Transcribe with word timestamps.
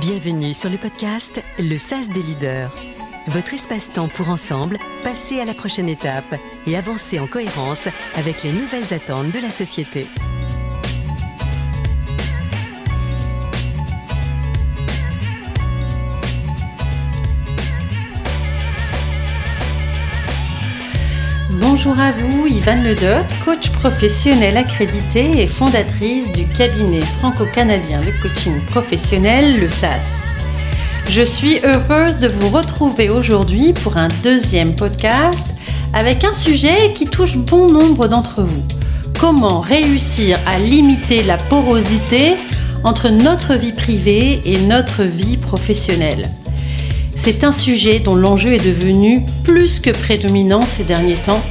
Bienvenue 0.00 0.52
sur 0.52 0.70
le 0.70 0.76
podcast 0.76 1.40
Le 1.56 1.78
SAS 1.78 2.08
des 2.08 2.20
leaders. 2.20 2.76
Votre 3.28 3.54
espace-temps 3.54 4.08
pour 4.08 4.28
ensemble 4.28 4.78
passer 5.04 5.38
à 5.38 5.44
la 5.44 5.54
prochaine 5.54 5.88
étape 5.88 6.34
et 6.66 6.76
avancer 6.76 7.20
en 7.20 7.28
cohérence 7.28 7.86
avec 8.16 8.42
les 8.42 8.52
nouvelles 8.52 8.92
attentes 8.92 9.30
de 9.30 9.38
la 9.38 9.50
société. 9.50 10.08
Bonjour 21.84 22.02
à 22.02 22.12
vous, 22.12 22.46
Yvan 22.46 22.82
Ledoc, 22.82 23.26
coach 23.44 23.68
professionnel 23.68 24.56
accrédité 24.56 25.42
et 25.42 25.46
fondatrice 25.46 26.32
du 26.32 26.46
cabinet 26.46 27.02
franco-canadien 27.02 28.00
de 28.00 28.10
coaching 28.22 28.58
professionnel, 28.70 29.60
le 29.60 29.68
SAS. 29.68 30.34
Je 31.10 31.20
suis 31.20 31.60
heureuse 31.62 32.16
de 32.16 32.28
vous 32.28 32.48
retrouver 32.48 33.10
aujourd'hui 33.10 33.74
pour 33.74 33.98
un 33.98 34.08
deuxième 34.22 34.76
podcast 34.76 35.48
avec 35.92 36.24
un 36.24 36.32
sujet 36.32 36.94
qui 36.94 37.04
touche 37.04 37.36
bon 37.36 37.70
nombre 37.70 38.08
d'entre 38.08 38.40
vous. 38.40 38.64
Comment 39.20 39.60
réussir 39.60 40.38
à 40.46 40.58
limiter 40.58 41.22
la 41.22 41.36
porosité 41.36 42.32
entre 42.82 43.10
notre 43.10 43.56
vie 43.56 43.74
privée 43.74 44.40
et 44.46 44.58
notre 44.60 45.02
vie 45.02 45.36
professionnelle? 45.36 46.30
C'est 47.16 47.44
un 47.44 47.52
sujet 47.52 48.00
dont 48.00 48.16
l'enjeu 48.16 48.52
est 48.54 48.64
devenu 48.64 49.24
plus 49.44 49.80
que 49.80 49.90
prédominant 49.90 50.66
ces 50.66 50.84
derniers 50.84 51.14
temps, 51.14 51.42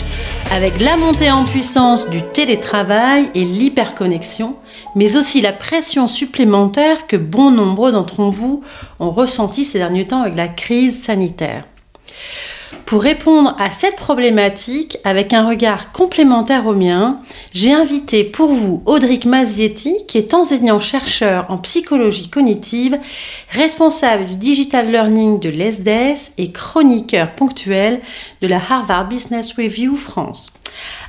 avec 0.51 0.79
la 0.79 0.97
montée 0.97 1.31
en 1.31 1.45
puissance 1.45 2.09
du 2.09 2.21
télétravail 2.21 3.29
et 3.33 3.45
l'hyperconnexion, 3.45 4.55
mais 4.95 5.15
aussi 5.15 5.41
la 5.41 5.53
pression 5.53 6.07
supplémentaire 6.07 7.07
que 7.07 7.17
bon 7.17 7.51
nombre 7.51 7.91
d'entre 7.91 8.23
vous 8.23 8.63
ont 8.99 9.11
ressenti 9.11 9.65
ces 9.65 9.79
derniers 9.79 10.07
temps 10.07 10.21
avec 10.21 10.35
la 10.35 10.47
crise 10.47 11.01
sanitaire. 11.03 11.65
Pour 12.93 13.01
répondre 13.01 13.55
à 13.57 13.71
cette 13.71 13.95
problématique 13.95 14.99
avec 15.03 15.33
un 15.33 15.47
regard 15.47 15.91
complémentaire 15.93 16.67
au 16.67 16.75
mien, 16.75 17.17
j'ai 17.51 17.73
invité 17.73 18.23
pour 18.23 18.53
vous 18.53 18.83
Audric 18.85 19.25
Mazietti, 19.25 20.05
qui 20.07 20.19
est 20.19 20.35
enseignant-chercheur 20.35 21.47
en 21.49 21.57
psychologie 21.57 22.29
cognitive, 22.29 22.99
responsable 23.49 24.27
du 24.27 24.35
digital 24.35 24.91
learning 24.91 25.39
de 25.39 25.49
l'ESDES 25.49 26.33
et 26.37 26.51
chroniqueur 26.51 27.33
ponctuel 27.33 27.99
de 28.43 28.47
la 28.47 28.57
Harvard 28.57 29.07
Business 29.07 29.53
Review 29.53 29.97
France. 29.97 30.53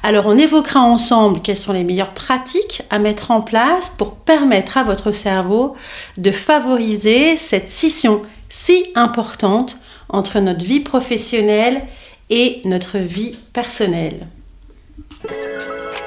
Alors 0.02 0.24
on 0.24 0.38
évoquera 0.38 0.80
ensemble 0.80 1.42
quelles 1.42 1.58
sont 1.58 1.74
les 1.74 1.84
meilleures 1.84 2.14
pratiques 2.14 2.80
à 2.88 2.98
mettre 2.98 3.30
en 3.30 3.42
place 3.42 3.90
pour 3.90 4.14
permettre 4.14 4.78
à 4.78 4.84
votre 4.84 5.12
cerveau 5.12 5.76
de 6.16 6.30
favoriser 6.30 7.36
cette 7.36 7.68
scission 7.68 8.22
si 8.48 8.86
importante 8.94 9.76
entre 10.08 10.40
notre 10.40 10.64
vie 10.64 10.80
professionnelle 10.80 11.82
et 12.30 12.60
notre 12.64 12.98
vie 12.98 13.36
personnelle. 13.52 14.26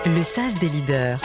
Le 0.05 0.23
SAS 0.23 0.55
des 0.55 0.69
leaders. 0.69 1.19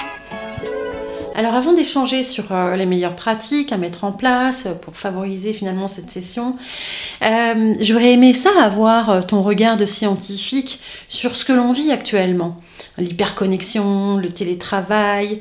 Alors 1.35 1.55
avant 1.55 1.73
d'échanger 1.73 2.25
sur 2.25 2.53
euh, 2.53 2.77
les 2.77 2.85
meilleures 2.85 3.17
pratiques 3.17 3.73
à 3.73 3.79
mettre 3.79 4.05
en 4.05 4.13
place 4.13 4.69
pour 4.83 4.97
favoriser 4.97 5.55
finalement 5.55 5.89
cette 5.89 6.11
session, 6.11 6.57
euh, 7.23 7.75
j'aurais 7.81 8.13
aimé 8.13 8.35
ça 8.35 8.51
avoir 8.61 9.09
euh, 9.09 9.23
ton 9.23 9.43
regard 9.43 9.79
de 9.79 9.87
scientifique 9.87 10.79
sur 11.09 11.35
ce 11.35 11.45
que 11.45 11.53
l'on 11.53 11.73
vit 11.73 11.91
actuellement. 11.91 12.59
L'hyperconnexion, 12.99 14.19
le 14.19 14.29
télétravail, 14.29 15.41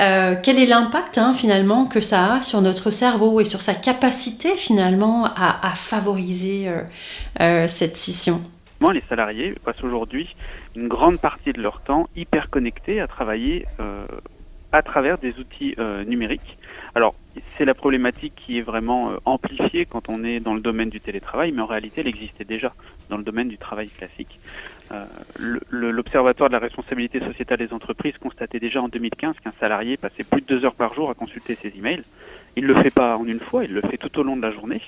euh, 0.00 0.34
quel 0.42 0.58
est 0.58 0.66
l'impact 0.66 1.18
hein, 1.18 1.34
finalement 1.34 1.86
que 1.86 2.00
ça 2.00 2.34
a 2.34 2.42
sur 2.42 2.62
notre 2.62 2.90
cerveau 2.90 3.40
et 3.40 3.44
sur 3.44 3.60
sa 3.60 3.74
capacité 3.74 4.56
finalement 4.56 5.26
à, 5.26 5.74
favoriser 5.74 6.68
euh, 6.68 6.82
euh, 7.40 7.68
cette 7.68 7.96
scission? 7.96 8.40
Les 8.94 9.02
salariés 9.02 9.54
passent 9.62 9.84
aujourd'hui 9.84 10.34
une 10.74 10.88
grande 10.88 11.18
partie 11.18 11.52
de 11.52 11.60
leur 11.60 11.82
temps 11.82 12.08
hyper 12.16 12.48
connectés 12.48 12.98
à 12.98 13.06
travailler 13.06 13.66
à 14.72 14.82
travers 14.82 15.18
des 15.18 15.38
outils 15.38 15.76
numériques. 16.06 16.56
Alors, 16.94 17.14
c'est 17.58 17.66
la 17.66 17.74
problématique 17.74 18.32
qui 18.34 18.56
est 18.56 18.62
vraiment 18.62 19.12
amplifiée 19.26 19.84
quand 19.84 20.08
on 20.08 20.24
est 20.24 20.40
dans 20.40 20.54
le 20.54 20.60
domaine 20.60 20.88
du 20.88 20.98
télétravail, 20.98 21.52
mais 21.52 21.60
en 21.60 21.66
réalité, 21.66 22.00
elle 22.00 22.08
existait 22.08 22.44
déjà 22.44 22.72
dans 23.10 23.18
le 23.18 23.22
domaine 23.22 23.48
du 23.48 23.58
travail 23.58 23.88
classique. 23.88 24.40
Euh, 24.92 25.04
L'Observatoire 25.70 26.48
de 26.48 26.54
la 26.54 26.58
responsabilité 26.58 27.20
sociétale 27.20 27.58
des 27.58 27.72
entreprises 27.72 28.16
constatait 28.18 28.58
déjà 28.58 28.82
en 28.82 28.88
2015 28.88 29.36
qu'un 29.42 29.52
salarié 29.60 29.96
passait 29.96 30.24
plus 30.24 30.40
de 30.40 30.46
deux 30.46 30.64
heures 30.64 30.74
par 30.74 30.94
jour 30.94 31.10
à 31.10 31.14
consulter 31.14 31.54
ses 31.54 31.72
emails. 31.76 32.02
Il 32.56 32.66
ne 32.66 32.72
le 32.72 32.82
fait 32.82 32.92
pas 32.92 33.16
en 33.16 33.26
une 33.26 33.38
fois, 33.38 33.64
il 33.64 33.72
le 33.72 33.80
fait 33.80 33.96
tout 33.96 34.18
au 34.18 34.22
long 34.22 34.36
de 34.36 34.42
la 34.42 34.50
journée, 34.50 34.80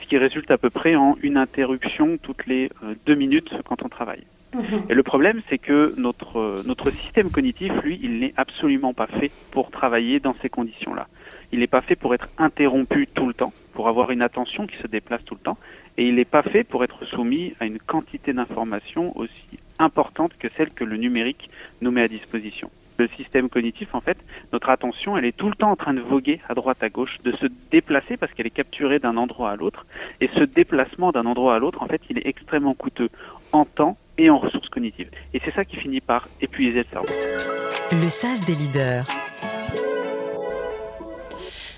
ce 0.00 0.06
qui 0.06 0.16
résulte 0.16 0.50
à 0.50 0.58
peu 0.58 0.70
près 0.70 0.94
en 0.94 1.16
une 1.22 1.36
interruption 1.36 2.18
toutes 2.22 2.46
les 2.46 2.70
euh, 2.84 2.94
deux 3.06 3.16
minutes 3.16 3.52
quand 3.64 3.82
on 3.82 3.88
travaille. 3.88 4.24
Mhm. 4.54 4.62
Et 4.88 4.94
le 4.94 5.02
problème, 5.02 5.42
c'est 5.48 5.58
que 5.58 5.92
notre, 5.98 6.38
euh, 6.38 6.62
notre 6.66 6.90
système 6.90 7.30
cognitif, 7.30 7.72
lui, 7.82 7.98
il 8.02 8.20
n'est 8.20 8.34
absolument 8.36 8.94
pas 8.94 9.06
fait 9.06 9.30
pour 9.50 9.70
travailler 9.70 10.20
dans 10.20 10.34
ces 10.40 10.48
conditions-là. 10.48 11.08
Il 11.52 11.58
n'est 11.60 11.66
pas 11.66 11.80
fait 11.80 11.96
pour 11.96 12.14
être 12.14 12.28
interrompu 12.38 13.08
tout 13.12 13.26
le 13.26 13.34
temps, 13.34 13.52
pour 13.74 13.88
avoir 13.88 14.10
une 14.10 14.22
attention 14.22 14.66
qui 14.66 14.76
se 14.78 14.86
déplace 14.86 15.24
tout 15.24 15.34
le 15.34 15.40
temps, 15.40 15.58
et 15.98 16.04
il 16.04 16.14
n'est 16.14 16.24
pas 16.24 16.42
fait 16.42 16.64
pour 16.64 16.84
être 16.84 17.04
soumis 17.04 17.54
à 17.60 17.66
une 17.66 17.78
quantité 17.78 18.32
d'informations 18.32 19.14
aussi 19.18 19.58
importante 19.78 20.32
que 20.38 20.48
celle 20.56 20.70
que 20.70 20.84
le 20.84 20.96
numérique 20.96 21.50
nous 21.82 21.90
met 21.90 22.02
à 22.02 22.08
disposition. 22.08 22.70
Le 22.98 23.08
système 23.16 23.48
cognitif, 23.48 23.94
en 23.94 24.00
fait, 24.00 24.16
notre 24.52 24.70
attention, 24.70 25.16
elle 25.16 25.24
est 25.24 25.36
tout 25.36 25.48
le 25.48 25.54
temps 25.54 25.70
en 25.70 25.76
train 25.76 25.94
de 25.94 26.00
voguer 26.00 26.40
à 26.48 26.54
droite, 26.54 26.82
à 26.82 26.88
gauche, 26.88 27.16
de 27.24 27.32
se 27.32 27.46
déplacer 27.70 28.16
parce 28.16 28.32
qu'elle 28.32 28.46
est 28.46 28.50
capturée 28.50 28.98
d'un 29.00 29.16
endroit 29.16 29.50
à 29.50 29.56
l'autre. 29.56 29.86
Et 30.20 30.28
ce 30.34 30.42
déplacement 30.42 31.12
d'un 31.12 31.26
endroit 31.26 31.54
à 31.54 31.58
l'autre, 31.58 31.82
en 31.82 31.86
fait, 31.86 32.00
il 32.10 32.18
est 32.18 32.26
extrêmement 32.26 32.74
coûteux 32.74 33.10
en 33.52 33.64
temps 33.64 33.96
et 34.18 34.30
en 34.30 34.38
ressources 34.38 34.68
cognitives. 34.68 35.10
Et 35.34 35.40
c'est 35.44 35.54
ça 35.54 35.64
qui 35.64 35.76
finit 35.76 36.00
par 36.00 36.28
épuiser 36.40 36.78
le 36.78 36.86
cerveau. 36.90 37.08
Le 37.92 38.08
SAS 38.08 38.44
des 38.44 38.54
leaders. 38.54 39.06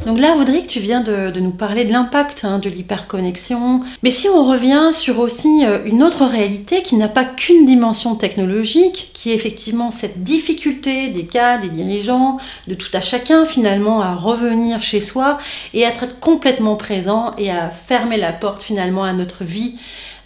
Donc 0.07 0.19
là, 0.19 0.35
Audrey, 0.35 0.63
tu 0.67 0.81
viens 0.81 1.03
de, 1.03 1.31
nous 1.41 1.51
parler 1.51 1.85
de 1.85 1.93
l'impact 1.93 2.45
hein, 2.45 2.59
de 2.59 2.71
l'hyperconnexion. 2.71 3.83
Mais 4.03 4.11
si 4.11 4.29
on 4.29 4.49
revient 4.49 4.91
sur 4.93 5.19
aussi 5.19 5.67
euh, 5.67 5.79
une 5.85 6.03
autre 6.03 6.25
réalité 6.25 6.83
qui 6.83 6.97
n'a 6.97 7.09
pas 7.09 7.27
qu'une 7.27 7.67
dimension 7.67 8.15
technologique, 8.15 9.11
qui 9.13 9.31
est 9.31 9.35
effectivement 9.35 9.91
cette 9.91 10.23
difficulté 10.23 11.09
des 11.09 11.27
cas, 11.27 11.59
des 11.59 11.69
dirigeants, 11.69 12.39
de 12.67 12.75
tout 12.75 12.89
à 12.95 13.03
chacun 13.03 13.45
finalement 13.45 14.01
à 14.01 14.15
revenir 14.15 14.83
chez 14.83 15.03
soi 15.03 15.37
et 15.75 15.85
à 15.85 15.91
être 15.91 16.19
complètement 16.19 16.77
présent 16.77 17.35
et 17.37 17.51
à 17.51 17.69
fermer 17.69 18.17
la 18.17 18.33
porte 18.33 18.63
finalement 18.63 19.05
à 19.05 19.13
notre 19.13 19.45
vie 19.45 19.77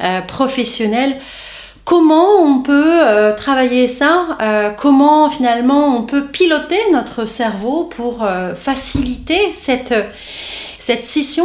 euh, 0.02 0.20
professionnelle. 0.20 1.18
Comment 1.84 2.42
on 2.42 2.62
peut 2.62 3.06
euh, 3.06 3.34
travailler 3.34 3.88
ça 3.88 4.38
euh, 4.40 4.70
Comment 4.70 5.28
finalement 5.28 5.98
on 5.98 6.02
peut 6.02 6.26
piloter 6.28 6.78
notre 6.92 7.26
cerveau 7.26 7.84
pour 7.84 8.24
euh, 8.24 8.54
faciliter 8.54 9.52
cette, 9.52 9.94
cette 10.78 11.04
scission 11.04 11.44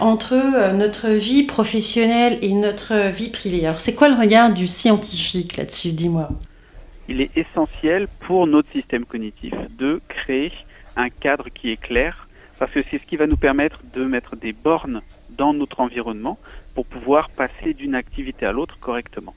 entre 0.00 0.72
notre 0.72 1.08
vie 1.10 1.42
professionnelle 1.42 2.38
et 2.40 2.52
notre 2.52 3.10
vie 3.10 3.28
privée 3.28 3.66
Alors 3.66 3.80
c'est 3.80 3.94
quoi 3.94 4.08
le 4.08 4.14
regard 4.14 4.52
du 4.52 4.68
scientifique 4.68 5.56
là-dessus 5.56 5.92
Dis-moi? 5.92 6.28
Il 7.08 7.20
est 7.20 7.36
essentiel 7.36 8.06
pour 8.20 8.46
notre 8.46 8.70
système 8.72 9.04
cognitif 9.04 9.52
de 9.76 10.00
créer 10.08 10.52
un 10.96 11.10
cadre 11.10 11.48
qui 11.52 11.70
est 11.70 11.76
clair 11.76 12.28
parce 12.58 12.70
que 12.70 12.80
c'est 12.88 12.98
ce 12.98 13.04
qui 13.04 13.16
va 13.16 13.26
nous 13.26 13.36
permettre 13.36 13.80
de 13.94 14.04
mettre 14.04 14.36
des 14.36 14.52
bornes 14.52 15.00
dans 15.30 15.52
notre 15.52 15.80
environnement 15.80 16.38
pour 16.74 16.86
pouvoir 16.86 17.30
passer 17.30 17.74
d'une 17.74 17.96
activité 17.96 18.46
à 18.46 18.52
l'autre 18.52 18.78
correctement. 18.78 19.34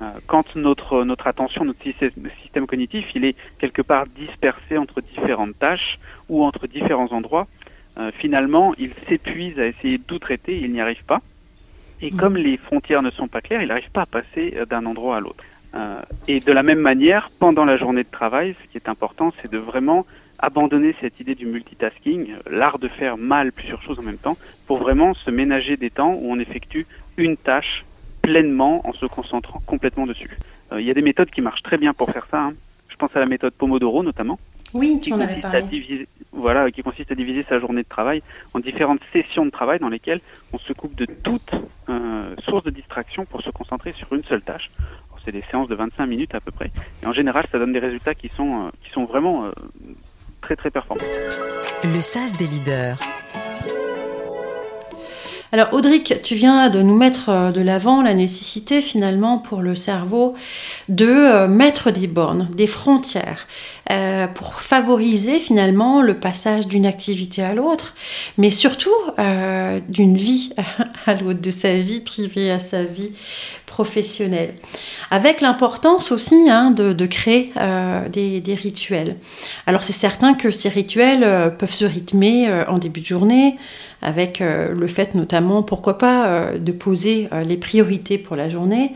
Euh, 0.00 0.12
quand 0.26 0.56
notre, 0.56 1.04
notre 1.04 1.26
attention, 1.26 1.64
notre 1.64 1.82
système 1.82 2.66
cognitif, 2.66 3.06
il 3.14 3.24
est 3.24 3.36
quelque 3.58 3.82
part 3.82 4.06
dispersé 4.06 4.78
entre 4.78 5.00
différentes 5.00 5.58
tâches 5.58 5.98
ou 6.28 6.44
entre 6.44 6.66
différents 6.66 7.12
endroits, 7.12 7.46
euh, 7.98 8.10
finalement, 8.12 8.74
il 8.78 8.92
s'épuise 9.08 9.58
à 9.58 9.66
essayer 9.66 9.98
de 9.98 10.02
tout 10.02 10.18
traiter, 10.18 10.58
il 10.58 10.72
n'y 10.72 10.80
arrive 10.80 11.04
pas. 11.04 11.20
Et 12.00 12.10
mm. 12.10 12.16
comme 12.16 12.36
les 12.36 12.56
frontières 12.56 13.02
ne 13.02 13.10
sont 13.10 13.28
pas 13.28 13.42
claires, 13.42 13.60
il 13.62 13.68
n'arrive 13.68 13.90
pas 13.90 14.02
à 14.02 14.06
passer 14.06 14.54
euh, 14.56 14.64
d'un 14.64 14.86
endroit 14.86 15.16
à 15.16 15.20
l'autre. 15.20 15.44
et 16.26 16.40
de 16.40 16.52
la 16.52 16.64
même 16.64 16.80
manière, 16.80 17.30
pendant 17.38 17.64
la 17.64 17.76
journée 17.76 18.02
de 18.02 18.10
travail, 18.10 18.56
ce 18.60 18.68
qui 18.70 18.76
est 18.76 18.88
important, 18.88 19.32
c'est 19.40 19.50
de 19.52 19.58
vraiment 19.58 20.04
abandonner 20.40 20.96
cette 21.00 21.20
idée 21.20 21.36
du 21.36 21.46
multitasking, 21.46 22.34
l'art 22.50 22.78
de 22.80 22.88
faire 22.88 23.16
mal 23.16 23.52
plusieurs 23.52 23.82
choses 23.82 23.98
en 24.00 24.02
même 24.02 24.18
temps, 24.18 24.36
pour 24.66 24.78
vraiment 24.78 25.14
se 25.14 25.30
ménager 25.30 25.76
des 25.76 25.90
temps 25.90 26.12
où 26.14 26.32
on 26.32 26.38
effectue 26.40 26.86
une 27.16 27.36
tâche 27.36 27.84
pleinement 28.22 28.86
en 28.86 28.92
se 28.92 29.06
concentrant 29.06 29.60
complètement 29.66 30.06
dessus. 30.06 30.38
Euh, 30.72 30.80
il 30.80 30.86
y 30.86 30.90
a 30.90 30.94
des 30.94 31.02
méthodes 31.02 31.30
qui 31.30 31.40
marchent 31.40 31.62
très 31.62 31.78
bien 31.78 31.94
pour 31.94 32.10
faire 32.10 32.26
ça. 32.30 32.40
Hein. 32.40 32.54
Je 32.88 32.96
pense 32.96 33.10
à 33.14 33.20
la 33.20 33.26
méthode 33.26 33.52
Pomodoro 33.54 34.02
notamment. 34.02 34.38
Oui, 34.72 35.00
tu 35.02 35.12
en 35.12 35.20
avais 35.20 35.40
parlé. 35.40 36.06
voilà, 36.32 36.70
qui 36.70 36.82
consiste 36.82 37.10
à 37.10 37.16
diviser 37.16 37.44
sa 37.48 37.58
journée 37.58 37.82
de 37.82 37.88
travail 37.88 38.22
en 38.54 38.60
différentes 38.60 39.00
sessions 39.12 39.44
de 39.44 39.50
travail 39.50 39.80
dans 39.80 39.88
lesquelles 39.88 40.20
on 40.52 40.58
se 40.58 40.72
coupe 40.72 40.94
de 40.94 41.06
toute 41.06 41.50
euh, 41.88 42.34
source 42.44 42.62
de 42.62 42.70
distraction 42.70 43.24
pour 43.24 43.42
se 43.42 43.50
concentrer 43.50 43.92
sur 43.92 44.12
une 44.12 44.22
seule 44.24 44.42
tâche. 44.42 44.70
C'est 45.24 45.32
des 45.32 45.44
séances 45.50 45.68
de 45.68 45.74
25 45.74 46.06
minutes 46.06 46.34
à 46.34 46.40
peu 46.40 46.50
près. 46.50 46.70
Et 47.02 47.06
en 47.06 47.12
général, 47.12 47.44
ça 47.52 47.58
donne 47.58 47.74
des 47.74 47.78
résultats 47.78 48.14
qui 48.14 48.28
sont, 48.28 48.66
euh, 48.66 48.70
qui 48.82 48.90
sont 48.90 49.04
vraiment 49.04 49.50
très 50.40 50.56
très 50.56 50.70
performants. 50.70 51.04
Le 51.84 52.00
SAS 52.00 52.32
des 52.38 52.46
leaders. 52.46 52.98
Alors 55.52 55.72
Audric, 55.72 56.14
tu 56.22 56.36
viens 56.36 56.70
de 56.70 56.80
nous 56.80 56.96
mettre 56.96 57.28
euh, 57.28 57.50
de 57.50 57.60
l'avant 57.60 58.02
la 58.02 58.14
nécessité 58.14 58.80
finalement 58.80 59.38
pour 59.38 59.62
le 59.62 59.74
cerveau 59.74 60.34
de 60.88 61.08
euh, 61.08 61.48
mettre 61.48 61.90
des 61.90 62.06
bornes, 62.06 62.48
des 62.54 62.68
frontières, 62.68 63.48
euh, 63.90 64.28
pour 64.28 64.60
favoriser 64.60 65.40
finalement 65.40 66.02
le 66.02 66.14
passage 66.14 66.68
d'une 66.68 66.86
activité 66.86 67.42
à 67.42 67.52
l'autre, 67.52 67.94
mais 68.38 68.50
surtout 68.50 68.94
d'une 69.88 70.16
vie 70.16 70.52
à 71.06 71.14
l'autre, 71.14 71.40
de 71.40 71.50
sa 71.50 71.74
vie 71.74 72.00
privée 72.00 72.52
à 72.52 72.60
sa 72.60 72.84
vie 72.84 73.10
professionnelle. 73.70 74.54
Avec 75.12 75.40
l'importance 75.40 76.10
aussi 76.10 76.50
hein, 76.50 76.72
de, 76.72 77.06
créer 77.06 77.52
des, 78.12 78.40
des, 78.40 78.54
rituels. 78.54 79.16
Alors 79.66 79.84
c'est 79.84 79.92
certain 79.92 80.34
que 80.34 80.50
ces 80.50 80.68
rituels 80.68 81.54
peuvent 81.56 81.72
se 81.72 81.84
rythmer 81.84 82.50
en 82.68 82.78
début 82.78 83.00
de 83.00 83.06
journée, 83.06 83.56
avec 84.02 84.40
euh, 84.40 84.74
le 84.74 84.86
fait 84.86 85.14
notamment, 85.14 85.62
pourquoi 85.62 85.98
pas, 85.98 86.26
euh, 86.26 86.58
de 86.58 86.72
poser 86.72 87.28
euh, 87.32 87.42
les 87.42 87.56
priorités 87.56 88.18
pour 88.18 88.36
la 88.36 88.48
journée. 88.48 88.92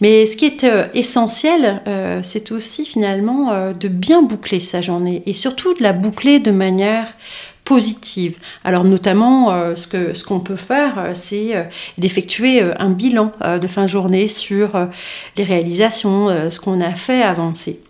Mais 0.00 0.26
ce 0.26 0.36
qui 0.36 0.46
est 0.46 0.66
essentiel, 0.94 1.80
c'est 2.22 2.52
aussi 2.52 2.84
finalement 2.84 3.72
de 3.72 3.88
bien 3.88 4.22
boucler 4.22 4.60
sa 4.60 4.80
journée 4.80 5.22
et 5.26 5.32
surtout 5.32 5.74
de 5.74 5.82
la 5.82 5.92
boucler 5.92 6.38
de 6.38 6.50
manière 6.50 7.14
positive. 7.64 8.36
Alors 8.64 8.84
notamment, 8.84 9.74
ce 9.76 9.86
que 9.86 10.14
ce 10.14 10.24
qu'on 10.24 10.40
peut 10.40 10.56
faire, 10.56 11.10
c'est 11.14 11.68
d'effectuer 11.96 12.60
un 12.60 12.90
bilan 12.90 13.32
de 13.40 13.66
fin 13.66 13.86
journée 13.86 14.28
sur 14.28 14.88
les 15.36 15.44
réalisations, 15.44 16.50
ce 16.50 16.58
qu'on 16.58 16.80
a 16.80 16.94
fait 16.94 17.22
avancer. 17.22 17.80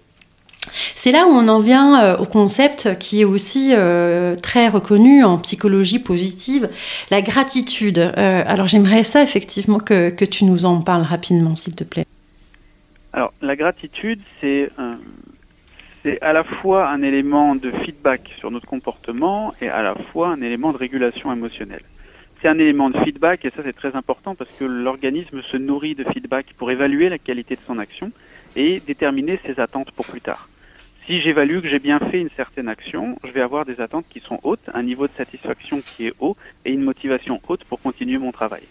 C'est 0.95 1.13
là 1.13 1.27
où 1.27 1.31
on 1.31 1.49
en 1.49 1.61
vient 1.61 2.03
euh, 2.03 2.17
au 2.17 2.25
concept 2.25 2.99
qui 2.99 3.21
est 3.21 3.25
aussi 3.25 3.73
euh, 3.73 4.37
très 4.37 4.69
reconnu 4.69 5.25
en 5.25 5.39
psychologie 5.39 5.99
positive, 5.99 6.69
la 7.11 7.21
gratitude. 7.23 7.99
Euh, 7.99 8.43
alors 8.47 8.69
j'aimerais 8.69 9.05
ça 9.05 9.23
effectivement 9.23 9.79
que, 9.79 10.25
tu 10.25 10.45
nous 10.45 10.65
en 10.65 10.81
parles 10.81 11.03
rapidement, 11.03 11.57
s'il 11.57 11.75
te 11.75 11.85
plaît. 11.85 12.07
Alors 13.13 13.33
la 13.43 13.57
gratitude, 13.57 14.21
c'est 14.41 14.71
c'est 16.03 16.21
à 16.21 16.33
la 16.33 16.43
fois 16.43 16.89
un 16.89 17.03
élément 17.03 17.55
de 17.55 17.71
feedback 17.71 18.29
sur 18.39 18.51
notre 18.51 18.67
comportement 18.67 19.55
et 19.61 19.69
à 19.69 19.83
la 19.83 19.95
fois 19.95 20.29
un 20.31 20.41
élément 20.43 20.73
de 20.73 20.77
régulation 20.77 21.33
émotionnelle. 21.33 21.83
C'est 22.41 22.49
un 22.49 22.59
élément 22.59 22.91
de 22.91 22.99
feedback 22.99 23.45
et 23.45 23.51
ça 23.51 23.63
c'est 23.65 23.73
très 23.73 23.95
important 23.95 24.35
parce 24.35 24.51
que 24.59 24.65
l'organisme 24.65 25.43
se 25.43 25.57
nourrit 25.57 25.95
de 25.95 26.03
feedback 26.05 26.55
pour 26.59 26.73
évaluer 26.73 27.09
la 27.09 27.19
qualité 27.19 27.55
de 27.55 27.61
son 27.67 27.79
action 27.79 28.11
et 28.57 28.81
déterminer 28.81 29.39
ses 29.47 29.61
attentes 29.61 29.93
pour 29.93 30.07
plus 30.07 30.21
tard. 30.21 30.49
Si 31.07 31.21
j'évalue 31.21 31.61
que 31.61 31.69
j'ai 31.69 31.79
bien 31.79 32.01
fait 32.01 32.21
une 32.21 32.31
certaine 32.37 32.69
action, 32.69 33.17
je 33.25 33.31
vais 33.31 33.41
avoir 33.41 33.65
des 33.65 33.81
attentes 33.81 34.07
qui 34.09 34.21
sont 34.21 34.41
hautes, 34.43 34.71
un 34.75 34.83
niveau 34.83 35.07
de 35.07 35.13
satisfaction 35.17 35.83
qui 35.83 36.07
est 36.09 36.15
haut 36.19 36.37
et 36.65 36.73
une 36.73 36.83
motivation 36.83 37.41
haute 37.47 37.65
pour 37.65 37.81
continuer 37.81 38.19
mon 38.19 38.33
travail. 38.33 38.63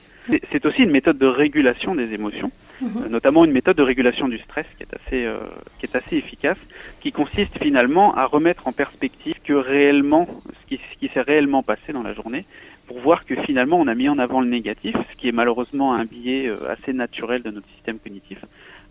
C'est 0.52 0.66
aussi 0.66 0.84
une 0.84 0.92
méthode 0.92 1.18
de 1.18 1.26
régulation 1.26 1.96
des 1.96 2.14
émotions, 2.14 2.52
mhm. 2.82 2.90
euh, 3.06 3.10
notamment 3.10 3.44
une 3.44 3.52
méthode 3.52 3.78
de 3.78 3.84
régulation 3.84 4.28
du 4.28 4.38
stress 4.40 4.68
qui 4.78 4.84
est 4.84 4.94
assez, 4.94 5.26
euh, 5.26 5.40
qui 5.80 5.88
est 5.88 5.96
assez 5.96 6.18
efficace, 6.18 6.58
qui 7.00 7.12
consiste 7.12 7.58
finalement 7.58 8.16
à 8.16 8.26
remettre 8.26 8.68
en 8.68 8.72
perspective 8.72 9.36
que 9.44 9.54
réellement, 9.54 10.28
ce 10.62 10.68
qui, 10.68 10.82
ce 10.94 11.00
qui 11.00 11.12
s'est 11.12 11.22
réellement 11.22 11.64
passé 11.64 11.92
dans 11.92 12.04
la 12.04 12.14
journée, 12.14 12.46
pour 12.92 13.00
voir 13.00 13.26
que 13.26 13.36
finalement 13.36 13.78
on 13.78 13.88
a 13.88 13.96
mis 13.96 14.10
en 14.10 14.20
avant 14.20 14.42
le 14.42 14.48
négatif, 14.48 14.96
ce 15.12 15.18
qui 15.18 15.30
est 15.30 15.32
malheureusement 15.32 15.94
un 15.94 16.04
biais 16.04 16.48
euh, 16.48 16.70
assez 16.70 16.92
naturel 16.92 17.42
de 17.42 17.50
notre 17.50 17.68
système 17.76 18.00
cognitif. 18.00 18.40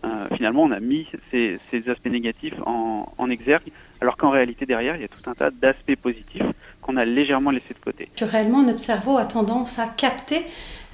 Euh, 0.03 0.27
finalement, 0.35 0.63
on 0.63 0.71
a 0.71 0.79
mis 0.79 1.07
ces, 1.29 1.59
aspects 1.87 2.07
négatifs 2.07 2.55
en, 2.65 3.29
exergue, 3.29 3.71
alors 4.01 4.17
qu'en 4.17 4.31
réalité, 4.31 4.65
derrière, 4.65 4.95
il 4.95 5.03
y 5.03 5.05
a 5.05 5.07
tout 5.07 5.29
un 5.29 5.35
tas 5.35 5.51
d'aspects 5.51 5.95
positifs 5.95 6.45
qu'on 6.81 6.97
a 6.97 7.05
légèrement 7.05 7.51
laissés 7.51 7.75
de 7.75 7.79
côté. 7.79 8.09
Naturellement, 8.19 8.63
notre 8.63 8.79
cerveau 8.79 9.17
a 9.19 9.25
tendance 9.25 9.77
à 9.77 9.85
capter 9.85 10.41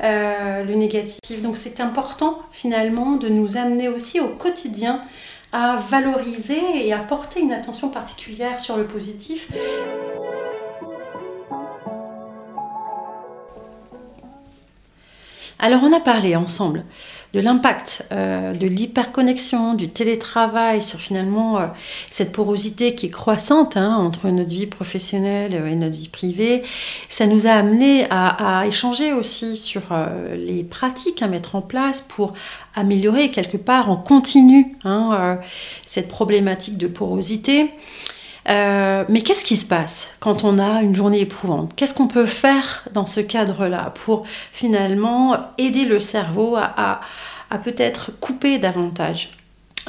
euh, 0.04 0.64
le 0.64 0.76
négatif. 0.76 1.42
Donc, 1.42 1.58
c'est 1.58 1.80
important, 1.80 2.40
finalement, 2.52 3.16
de 3.16 3.30
nous 3.30 3.58
amener 3.58 3.90
aussi 3.90 4.20
au 4.20 4.30
quotidien 4.30 5.02
à 5.52 5.78
valoriser 5.90 6.86
et 6.86 6.94
à 6.94 7.00
porter 7.00 7.40
une 7.40 7.54
attention 7.54 7.90
particulière 7.90 8.60
sur 8.60 8.78
le 8.78 8.86
positif. 8.86 9.50
Alors 15.60 15.82
on 15.84 15.92
a 15.92 16.00
parlé 16.00 16.36
ensemble 16.36 16.86
de 17.34 17.40
l'impact 17.40 18.06
euh, 18.12 18.54
de 18.54 18.68
l'hyperconnexion, 18.68 19.74
du 19.74 19.88
télétravail 19.88 20.82
sur 20.82 21.00
finalement 21.00 21.60
euh, 21.60 21.68
cette 22.10 22.32
porosité 22.32 22.96
qui 22.96 23.08
est 23.08 23.12
croissante 23.12 23.76
hein, 23.76 23.96
entre 23.96 24.30
notre 24.30 24.50
vie 24.50 24.66
professionnelle 24.66 25.54
et 25.54 25.76
notre 25.76 25.96
vie 25.96 26.08
privée. 26.08 26.64
Ça 27.10 27.28
nous 27.28 27.48
a 27.48 27.52
amené 27.52 28.08
à, 28.10 28.64
échanger 28.66 29.14
aussi 29.14 29.58
sur 29.58 29.82
euh, 29.92 30.36
les 30.36 30.64
pratiques 30.64 31.22
à 31.22 31.28
mettre 31.28 31.56
en 31.56 31.62
place 31.62 32.02
pour 32.02 32.34
améliorer 32.76 33.32
quelque 33.32 33.58
part 33.58 33.90
en 33.90 33.98
continu 33.98 34.76
hein, 34.84 35.40
cette 35.86 36.08
problématique 36.08 36.78
de 36.78 36.88
porosité. 36.88 37.72
Euh, 38.50 39.04
mais 39.10 39.22
qu'est-ce 39.22 39.44
qui 39.44 39.58
se 39.58 39.68
passe 39.68 40.16
quand 40.20 40.44
on 40.44 40.60
a 40.60 40.82
une 40.82 40.96
journée 40.96 41.22
éprouvante? 41.22 41.74
Qu'est-ce 41.76 41.94
qu'on 41.94 42.08
peut 42.08 42.26
faire 42.26 42.88
dans 42.94 43.06
ce 43.06 43.20
cadre-là 43.20 43.94
pour 44.06 44.26
finalement 44.28 45.38
aider 45.58 45.86
le 45.86 46.00
cerveau 46.00 46.56
à, 46.56 47.02
peut-être 47.64 48.12
couper 48.20 48.58
davantage? 48.58 49.30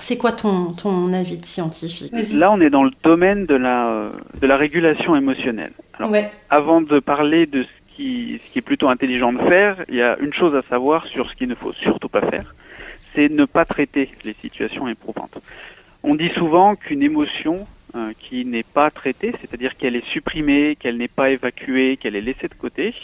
C'est 0.00 0.16
quoi 0.16 0.32
ton, 0.32 0.72
ton 0.72 1.12
avis 1.12 1.38
de 1.38 1.44
scientifique 1.44 2.12
Là, 2.34 2.52
on 2.52 2.60
est 2.60 2.70
dans 2.70 2.84
le 2.84 2.92
domaine 3.02 3.46
de 3.46 3.54
la, 3.54 4.10
de 4.40 4.46
la 4.46 4.56
régulation 4.56 5.16
émotionnelle. 5.16 5.72
Avant 6.50 6.80
de 6.80 7.00
parler 7.00 7.46
de 7.46 7.64
ce 7.64 7.96
qui, 7.96 8.40
ce 8.44 8.52
qui 8.52 8.58
est 8.58 8.62
plutôt 8.62 8.88
intelligent 8.88 9.32
de 9.32 9.38
faire, 9.38 9.76
il 9.88 9.96
y 9.96 10.02
a 10.02 10.16
une 10.20 10.32
chose 10.32 10.54
à 10.54 10.62
savoir 10.68 11.06
sur 11.06 11.28
ce 11.28 11.34
qu'il 11.34 11.48
ne 11.48 11.54
faut 11.56 11.72
surtout 11.72 12.08
pas 12.08 12.22
faire, 12.22 12.54
c'est 13.14 13.28
ne 13.28 13.44
pas 13.44 13.64
traiter 13.64 14.08
les 14.24 14.34
situations 14.40 14.86
éprouvantes. 14.88 15.38
On 16.04 16.14
dit 16.14 16.30
souvent 16.30 16.76
qu'une 16.76 17.02
émotion, 17.02 17.66
euh, 17.94 18.12
qui 18.18 18.44
n'est 18.44 18.62
pas 18.62 18.90
traitée, 18.90 19.32
c'est-à-dire 19.40 19.76
qu'elle 19.76 19.96
est 19.96 20.06
supprimée, 20.06 20.76
qu'elle 20.78 20.96
n'est 20.96 21.08
pas 21.08 21.30
évacuée, 21.30 21.96
qu'elle 21.96 22.16
est 22.16 22.20
laissée 22.20 22.48
de 22.48 22.54
côté, 22.54 22.94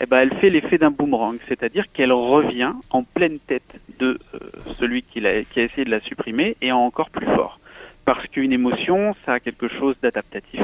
eh 0.00 0.06
ben, 0.06 0.18
elle 0.18 0.34
fait 0.38 0.50
l'effet 0.50 0.78
d'un 0.78 0.90
boomerang, 0.90 1.38
c'est-à-dire 1.48 1.90
qu'elle 1.92 2.12
revient 2.12 2.72
en 2.90 3.02
pleine 3.02 3.38
tête 3.38 3.80
de 3.98 4.18
euh, 4.34 4.38
celui 4.78 5.02
qui 5.02 5.24
a, 5.26 5.42
qui 5.44 5.60
a 5.60 5.62
essayé 5.64 5.84
de 5.84 5.90
la 5.90 6.00
supprimer 6.00 6.56
et 6.60 6.72
encore 6.72 7.10
plus 7.10 7.26
fort. 7.26 7.58
Parce 8.04 8.26
qu'une 8.26 8.52
émotion, 8.52 9.14
ça 9.24 9.34
a 9.34 9.40
quelque 9.40 9.68
chose 9.68 9.96
d'adaptatif. 10.02 10.60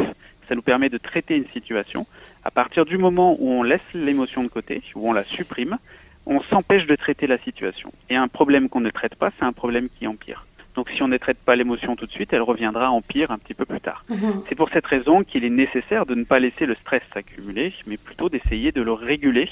Ça 0.49 0.55
nous 0.55 0.63
permet 0.63 0.89
de 0.89 0.99
traiter 0.99 1.37
une 1.37 1.47
situation. 1.47 2.07
À 2.45 2.51
partir 2.51 2.85
du 2.85 2.99
moment 2.99 3.37
où 3.39 3.51
on 3.51 3.63
laisse 3.63 3.81
l'émotion 3.95 4.43
de 4.43 4.49
côté, 4.49 4.83
où 4.95 5.09
on 5.09 5.13
la 5.13 5.25
supprime, 5.25 5.79
on 6.27 6.41
s'empêche 6.43 6.87
de 6.87 6.97
traiter 6.97 7.27
la 7.27 7.39
situation. 7.39 7.93
Et 8.09 8.17
un 8.17 8.29
problème 8.29 8.69
qu'on 8.69 8.81
ne 8.81 8.91
traite 8.91 9.15
pas, 9.15 9.31
c'est 9.39 9.45
un 9.45 9.53
problème 9.53 9.89
qui 9.99 10.07
empire. 10.07 10.47
Donc 10.81 10.89
si 10.95 11.03
on 11.03 11.09
ne 11.09 11.19
traite 11.19 11.37
pas 11.37 11.57
l'émotion 11.57 11.95
tout 11.95 12.07
de 12.07 12.11
suite, 12.11 12.33
elle 12.33 12.41
reviendra 12.41 12.91
en 12.91 13.03
pire 13.03 13.31
un 13.31 13.37
petit 13.37 13.53
peu 13.53 13.67
plus 13.67 13.83
tard. 13.83 14.03
Mhm. 14.09 14.45
C'est 14.49 14.55
pour 14.55 14.71
cette 14.71 14.87
raison 14.87 15.25
qu'il 15.25 15.45
est 15.45 15.51
nécessaire 15.51 16.07
de 16.07 16.15
ne 16.15 16.25
pas 16.25 16.39
laisser 16.39 16.65
le 16.65 16.75
stress 16.75 17.03
s'accumuler, 17.13 17.75
mais 17.87 17.99
plutôt 17.99 18.31
d'essayer 18.31 18.73
de 18.73 18.81
le 18.81 18.95
réguler 18.95 19.51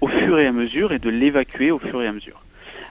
au 0.00 0.08
fur 0.08 0.38
et 0.38 0.46
à 0.46 0.52
mesure 0.52 0.92
et 0.94 0.98
de 0.98 1.10
l'évacuer 1.10 1.70
au 1.70 1.78
fur 1.78 2.02
et 2.02 2.06
à 2.06 2.12
mesure. 2.12 2.42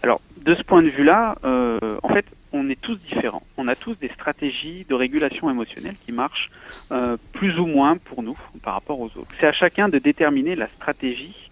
Alors 0.03 0.21
de 0.37 0.53
ce 0.53 0.61
point 0.61 0.83
de 0.83 0.89
vue-là, 0.89 1.39
euh, 1.43 1.79
en 2.03 2.09
fait, 2.09 2.25
on 2.53 2.69
est 2.69 2.79
tous 2.79 2.99
différents. 2.99 3.41
On 3.57 3.67
a 3.67 3.75
tous 3.75 3.95
des 3.95 4.09
stratégies 4.09 4.85
de 4.87 4.93
régulation 4.93 5.49
émotionnelle 5.49 5.95
qui 6.05 6.11
marchent 6.11 6.51
euh, 6.91 7.17
plus 7.33 7.57
ou 7.57 7.65
moins 7.65 7.97
pour 7.97 8.21
nous 8.21 8.37
par 8.61 8.75
rapport 8.75 8.99
aux 8.99 9.09
autres. 9.17 9.31
C'est 9.39 9.47
à 9.47 9.51
chacun 9.51 9.89
de 9.89 9.97
déterminer 9.97 10.55
la 10.55 10.67
stratégie 10.67 11.49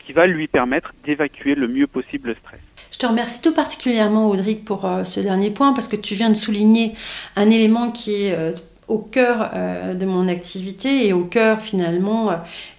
qui 0.00 0.12
va 0.12 0.26
lui 0.26 0.48
permettre 0.48 0.94
d'évacuer 1.04 1.54
le 1.54 1.68
mieux 1.68 1.86
possible 1.86 2.30
le 2.30 2.34
stress. 2.34 2.60
Je 2.90 2.98
te 2.98 3.06
remercie 3.06 3.40
tout 3.40 3.52
particulièrement, 3.52 4.28
Audric, 4.28 4.64
pour 4.64 4.84
euh, 4.84 5.04
ce 5.04 5.20
dernier 5.20 5.50
point, 5.50 5.72
parce 5.72 5.88
que 5.88 5.96
tu 5.96 6.14
viens 6.14 6.30
de 6.30 6.34
souligner 6.34 6.94
un 7.34 7.50
élément 7.50 7.90
qui 7.90 8.24
est 8.24 8.32
euh, 8.32 8.52
au 8.88 8.98
cœur 8.98 9.50
euh, 9.54 9.94
de 9.94 10.06
mon 10.06 10.28
activité 10.28 11.06
et 11.06 11.12
au 11.12 11.24
cœur 11.24 11.60
finalement 11.60 12.30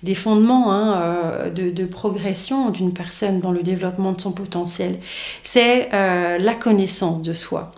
des 0.03 0.15
fondements 0.15 0.71
hein, 0.71 1.49
de, 1.53 1.85
progression 1.85 2.69
d'une 2.69 2.93
personne 2.93 3.41
dans 3.41 3.51
le 3.51 3.61
développement 3.61 4.13
de 4.13 4.21
son 4.21 4.31
potentiel. 4.31 4.99
C'est 5.43 5.89
la 5.91 6.55
connaissance 6.55 7.21
de 7.21 7.33
soi. 7.33 7.73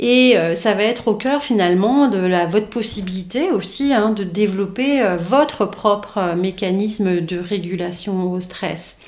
Et 0.00 0.36
ça 0.54 0.72
va 0.72 0.84
être 0.84 1.08
au 1.08 1.14
cœur 1.14 1.42
finalement 1.42 2.08
de 2.08 2.18
votre 2.50 2.68
possibilité 2.68 3.50
aussi 3.50 3.92
hein, 3.92 4.10
de 4.10 4.24
développer 4.24 5.02
votre 5.20 5.66
propre 5.66 6.34
mécanisme 6.34 7.20
de 7.20 7.38
régulation 7.38 8.32
au 8.32 8.40
stress. 8.40 9.00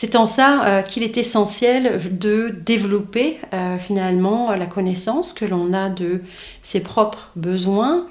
C'est 0.00 0.14
en 0.14 0.28
ça 0.28 0.64
euh, 0.64 0.82
qu'il 0.82 1.02
est 1.02 1.16
essentiel 1.16 2.00
de 2.16 2.54
développer 2.64 3.40
euh, 3.52 3.78
finalement 3.78 4.52
la 4.52 4.66
connaissance 4.66 5.32
que 5.32 5.44
l'on 5.44 5.72
a 5.72 5.88
de 5.88 6.20
ses 6.62 6.78
propres 6.78 7.30
besoins 7.34 8.06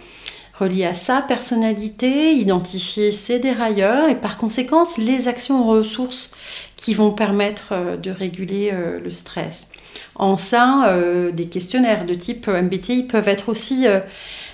reliés 0.60 0.84
à 0.84 0.94
sa 0.94 1.22
personnalité, 1.22 2.34
identifier 2.34 3.13
ses 3.13 3.39
dérailleurs 3.39 4.10
et 4.10 4.15
par 4.15 4.36
conséquent 4.36 4.84
les 4.98 5.29
actions 5.29 5.65
ressources 5.65 6.36
qui 6.75 6.94
vont 6.94 7.12
permettre 7.12 7.70
euh, 7.72 7.96
de 7.96 8.12
réguler 8.12 8.74
le 9.01 9.10
stress. 9.10 9.72
En 10.15 10.36
ça, 10.36 10.94
des 11.32 11.48
questionnaires 11.48 12.06
de 12.06 12.13
type 12.13 12.48
MBTI 12.48 13.03
peuvent 13.03 13.29
être 13.29 13.50
aussi 13.50 13.86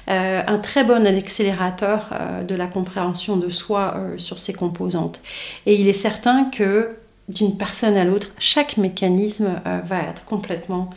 un 0.07 0.57
très 0.59 0.83
bon 0.83 1.07
accélérateur 1.07 2.09
de 2.47 2.55
la 2.55 2.67
compréhension 2.67 3.37
de 3.37 3.49
soi 3.49 3.95
sur 4.17 4.39
ses 4.39 4.53
composantes. 4.53 5.19
Et 5.65 5.75
il 5.75 5.87
est 5.87 5.93
certain 5.93 6.45
que 6.45 6.89
d'une 7.29 7.57
personne 7.57 7.95
à 7.97 8.03
l'autre, 8.03 8.29
chaque 8.39 8.77
mécanisme 8.77 9.61
va 9.85 9.99
être 10.01 10.25
complètement 10.25 10.89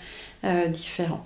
différent. 0.68 1.24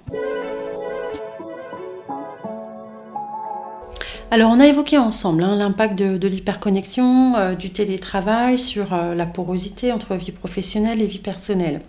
Alors, 4.33 4.53
on 4.53 4.61
a 4.61 4.67
évoqué 4.67 4.97
ensemble 4.97 5.43
hein, 5.43 5.57
l'impact 5.57 5.99
de, 5.99 6.29
l'hyperconnexion, 6.29 7.35
euh, 7.37 7.55
du 7.57 7.71
télétravail 7.71 8.61
sur 8.61 8.93
euh, 8.93 9.17
la 9.17 9.27
porosité 9.27 9.91
entre 9.91 10.15
vie 10.15 10.31
professionnelle 10.31 11.03
et 11.03 11.07
vie 11.07 11.19
personnelle. 11.19 11.81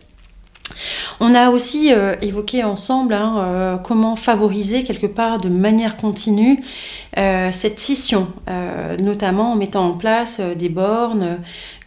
On 1.19 1.35
a 1.35 1.51
aussi 1.51 1.93
euh, 1.93 2.15
évoqué 2.23 2.63
ensemble 2.63 3.13
hein, 3.13 3.79
comment 3.83 4.15
favoriser 4.15 4.83
quelque 4.83 5.05
part 5.05 5.37
de 5.37 5.49
manière 5.49 5.97
continue 5.97 6.63
cette 7.15 7.77
scission, 7.77 8.27
notamment 8.97 9.51
en 9.51 9.55
mettant 9.57 9.85
en 9.85 9.91
place 9.91 10.39
des 10.39 10.69
bornes 10.69 11.39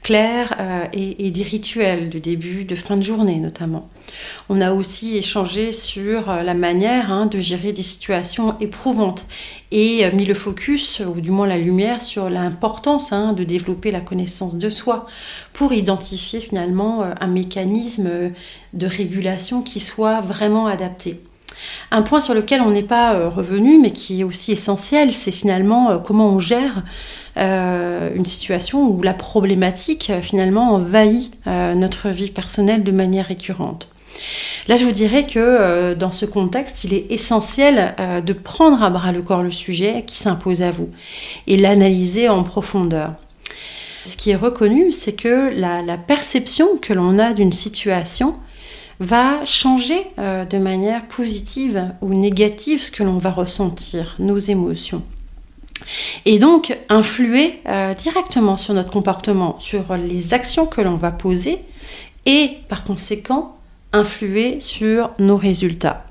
claires 0.04 0.56
et, 0.92 1.26
et, 1.26 1.30
des 1.32 1.42
rituels 1.42 2.10
de 2.10 2.20
début, 2.20 2.64
de 2.64 2.76
fin 2.76 2.96
de 2.96 3.02
journée 3.02 3.40
notamment. 3.40 3.90
On 4.48 4.60
a 4.60 4.72
aussi 4.72 5.16
échangé 5.16 5.72
sur 5.72 6.30
euh, 6.30 6.42
la 6.42 6.54
manière 6.54 7.10
hein, 7.10 7.26
de 7.26 7.40
gérer 7.40 7.72
des 7.72 7.82
situations 7.82 8.58
éprouvantes 8.60 9.24
et 9.70 10.04
euh, 10.04 10.12
mis 10.12 10.24
le 10.24 10.34
focus, 10.34 11.00
ou 11.00 11.20
du 11.20 11.30
moins 11.30 11.46
la 11.46 11.58
lumière, 11.58 12.02
sur 12.02 12.28
l'importance 12.28 13.12
hein, 13.12 13.32
de 13.32 13.44
développer 13.44 13.90
la 13.90 14.00
connaissance 14.00 14.56
de 14.56 14.70
soi 14.70 15.06
pour 15.52 15.72
identifier 15.72 16.40
finalement 16.40 17.02
euh, 17.02 17.12
un 17.20 17.26
mécanisme 17.26 18.32
de 18.72 18.86
régulation 18.86 19.62
qui 19.62 19.80
soit 19.80 20.20
vraiment 20.20 20.66
adapté. 20.66 21.20
Un 21.90 22.02
point 22.02 22.20
sur 22.20 22.34
lequel 22.34 22.60
on 22.60 22.70
n'est 22.70 22.82
pas 22.82 23.28
revenu, 23.28 23.78
mais 23.78 23.90
qui 23.90 24.20
est 24.20 24.24
aussi 24.24 24.52
essentiel, 24.52 25.12
c'est 25.12 25.30
finalement 25.30 25.98
comment 25.98 26.28
on 26.28 26.38
gère 26.38 26.82
une 27.36 28.26
situation 28.26 28.88
où 28.88 29.02
la 29.02 29.14
problématique 29.14 30.12
finalement 30.22 30.72
envahit 30.72 31.32
notre 31.46 32.08
vie 32.10 32.30
personnelle 32.30 32.82
de 32.82 32.92
manière 32.92 33.26
récurrente. 33.26 33.94
Là, 34.68 34.76
je 34.76 34.84
vous 34.84 34.92
dirais 34.92 35.26
que 35.26 35.38
euh, 35.38 35.94
dans 35.94 36.12
ce 36.12 36.24
contexte, 36.24 36.84
il 36.84 36.94
est 36.94 37.06
essentiel 37.10 37.94
euh, 37.98 38.20
de 38.20 38.32
prendre 38.32 38.82
à 38.82 38.90
bras 38.90 39.12
le 39.12 39.22
corps 39.22 39.42
le 39.42 39.50
sujet 39.50 40.04
qui 40.06 40.16
s'impose 40.16 40.62
à 40.62 40.70
vous 40.70 40.88
et 41.46 41.56
l'analyser 41.56 42.28
en 42.28 42.42
profondeur. 42.42 43.12
Ce 44.04 44.16
qui 44.16 44.30
est 44.30 44.36
reconnu, 44.36 44.92
c'est 44.92 45.14
que 45.14 45.50
la, 45.54 45.96
perception 45.96 46.76
que 46.80 46.92
l'on 46.92 47.18
a 47.18 47.32
d'une 47.32 47.52
situation 47.52 48.36
va 49.00 49.44
changer 49.44 50.06
euh, 50.18 50.44
de 50.44 50.58
manière 50.58 51.06
positive 51.06 51.92
ou 52.00 52.14
négative 52.14 52.82
ce 52.82 52.90
que 52.90 53.02
l'on 53.02 53.18
va 53.18 53.30
ressentir, 53.30 54.16
nos 54.18 54.38
émotions. 54.38 55.02
Et 56.24 56.38
donc 56.38 56.78
influer 56.88 57.60
directement 57.98 58.56
sur 58.56 58.72
notre 58.72 58.90
comportement, 58.90 59.56
sur 59.58 59.96
les 59.96 60.32
actions 60.32 60.64
que 60.64 60.80
l'on 60.80 60.96
va 60.96 61.10
poser 61.10 61.58
et 62.24 62.52
par 62.70 62.84
conséquent 62.84 63.56
influer 63.92 64.60
sur 64.60 65.10
nos 65.18 65.36
résultats. 65.36 66.04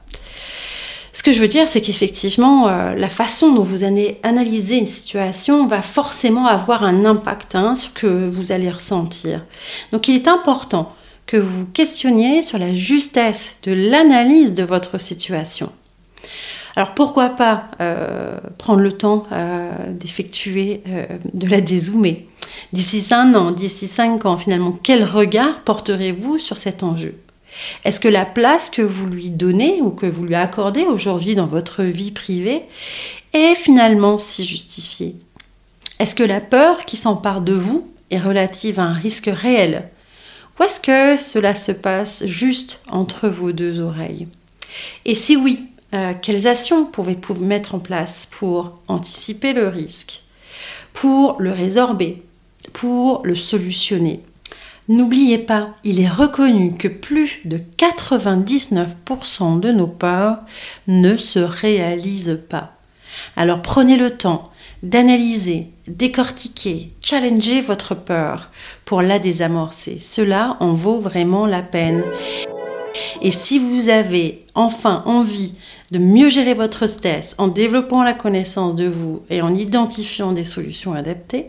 Ce 1.13 1.21
que 1.21 1.31
je 1.31 1.39
veux 1.39 1.47
dire, 1.47 1.67
c'est 1.67 1.81
qu'effectivement, 1.81 2.67
euh, 2.67 2.95
la 2.95 3.07
façon 3.07 3.53
dont 3.53 3.61
vous 3.61 3.83
allez 3.83 4.19
analyser 4.23 4.77
une 4.77 4.87
situation 4.87 5.67
va 5.67 5.83
forcément 5.83 6.47
avoir 6.47 6.83
un 6.83 7.05
impact 7.05 7.53
hein, 7.53 7.75
sur 7.75 7.91
ce 7.91 7.93
que 7.93 8.27
vous 8.27 8.51
allez 8.51 8.71
ressentir. 8.71 9.41
Donc 9.91 10.07
il 10.07 10.15
est 10.15 10.27
important 10.27 10.91
que 11.33 11.37
vous 11.37 11.65
questionniez 11.65 12.43
sur 12.43 12.59
la 12.59 12.75
justesse 12.75 13.57
de 13.63 13.71
l'analyse 13.71 14.53
de 14.53 14.61
votre 14.61 14.99
situation. 14.99 15.71
Alors 16.75 16.93
pourquoi 16.93 17.29
pas 17.29 17.71
euh, 17.81 18.37
prendre 18.59 18.81
le 18.81 18.91
temps 18.91 19.25
euh, 19.31 19.71
d'effectuer, 19.89 20.83
de 21.33 21.47
la 21.47 21.59
dézoomer? 21.59 22.27
D'ici 22.71 23.11
un 23.11 23.33
an, 23.33 23.49
d'ici 23.49 23.87
cinq 23.87 24.27
ans, 24.27 24.37
finalement, 24.37 24.77
quel 24.83 25.03
regard 25.03 25.61
porterez-vous 25.61 26.37
sur 26.37 26.55
cet 26.55 26.83
enjeu? 26.83 27.15
Est-ce 27.83 27.99
que 27.99 28.07
la 28.07 28.25
place 28.25 28.69
que 28.69 28.83
vous 28.83 29.07
lui 29.07 29.31
donnez 29.31 29.81
ou 29.81 29.89
que 29.89 30.05
vous 30.05 30.25
lui 30.25 30.35
accordez 30.35 30.83
aujourd'hui 30.83 31.33
dans 31.33 31.47
votre 31.47 31.81
vie 31.81 32.11
privée 32.11 32.61
est 33.33 33.55
finalement 33.55 34.19
si 34.19 34.45
justifiée? 34.45 35.15
Est-ce 35.97 36.13
que 36.13 36.21
la 36.21 36.41
peur 36.41 36.85
qui 36.85 36.95
s'empare 36.95 37.41
de 37.41 37.53
vous 37.53 37.89
est 38.11 38.19
relative 38.19 38.79
à 38.79 38.83
un 38.83 38.93
risque 38.93 39.31
réel 39.33 39.89
Ou 40.59 40.63
est-ce 40.63 40.79
que 40.79 41.17
cela 41.17 41.55
se 41.55 41.71
passe 41.71 42.25
juste 42.25 42.81
entre 42.89 43.27
vos 43.29 43.51
deux 43.51 43.79
oreilles? 43.79 44.27
Et 45.05 45.15
si 45.15 45.35
oui, 45.35 45.67
euh, 45.93 46.13
quelles 46.19 46.47
actions 46.47 46.85
pouvez-vous 46.85 47.43
mettre 47.43 47.75
en 47.75 47.79
place 47.79 48.27
pour 48.31 48.79
anticiper 48.87 49.53
le 49.53 49.67
risque, 49.67 50.23
pour 50.93 51.37
le 51.39 51.51
résorber, 51.51 52.23
pour 52.71 53.21
le 53.23 53.35
solutionner? 53.35 54.23
N'oubliez 54.89 55.37
pas, 55.37 55.69
il 55.83 56.01
est 56.01 56.09
reconnu 56.09 56.75
que 56.75 56.89
plus 56.89 57.39
de 57.45 57.59
99% 57.77 59.59
de 59.59 59.71
nos 59.71 59.87
peurs 59.87 60.39
ne 60.87 61.15
se 61.15 61.39
réalisent 61.39 62.41
pas. 62.49 62.73
Alors 63.35 63.61
prenez 63.61 63.95
le 63.95 64.09
temps 64.11 64.51
d'analyser, 64.83 65.69
décortiquer, 65.87 66.91
challenger 67.01 67.61
votre 67.61 67.95
peur 67.95 68.49
pour 68.85 69.01
la 69.01 69.17
désamorcer. 69.17 69.97
Cela 69.97 70.57
en 70.59 70.73
vaut 70.73 70.99
vraiment 70.99 71.47
la 71.47 71.61
peine. 71.61 72.03
Et 73.21 73.31
si 73.31 73.57
vous 73.57 73.89
avez 73.89 74.45
enfin 74.53 75.01
envie 75.05 75.55
de 75.91 75.97
mieux 75.97 76.29
gérer 76.29 76.53
votre 76.53 76.87
stress 76.87 77.33
en 77.37 77.47
développant 77.47 78.03
la 78.03 78.13
connaissance 78.13 78.75
de 78.75 78.87
vous 78.87 79.23
et 79.29 79.41
en 79.41 79.53
identifiant 79.53 80.33
des 80.33 80.43
solutions 80.43 80.93
adaptées, 80.93 81.47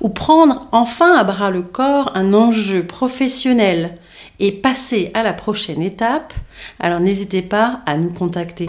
ou 0.00 0.08
prendre 0.08 0.66
enfin 0.72 1.16
à 1.16 1.24
bras 1.24 1.50
le 1.50 1.62
corps 1.62 2.12
un 2.14 2.32
enjeu 2.32 2.84
professionnel 2.84 3.98
et 4.38 4.52
passer 4.52 5.10
à 5.14 5.22
la 5.22 5.32
prochaine 5.32 5.82
étape, 5.82 6.32
alors 6.80 7.00
n'hésitez 7.00 7.42
pas 7.42 7.80
à 7.86 7.96
nous 7.96 8.12
contacter. 8.12 8.68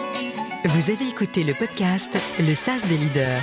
Vous 0.64 0.90
avez 0.90 1.08
écouté 1.08 1.44
le 1.44 1.54
podcast 1.54 2.18
Le 2.40 2.54
SAS 2.54 2.84
des 2.86 2.96
leaders. 2.96 3.42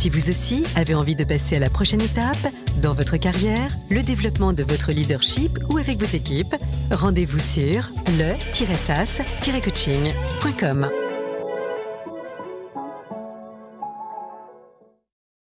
Si 0.00 0.08
vous 0.08 0.30
aussi 0.30 0.64
avez 0.76 0.94
envie 0.94 1.14
de 1.14 1.24
passer 1.24 1.56
à 1.56 1.58
la 1.58 1.68
prochaine 1.68 2.00
étape 2.00 2.38
dans 2.80 2.94
votre 2.94 3.18
carrière, 3.18 3.76
le 3.90 4.02
développement 4.02 4.54
de 4.54 4.62
votre 4.62 4.92
leadership 4.92 5.58
ou 5.68 5.76
avec 5.76 5.98
vos 5.98 6.16
équipes, 6.16 6.54
rendez-vous 6.90 7.38
sur 7.38 7.90
le-sas-coaching.com. 8.06 10.90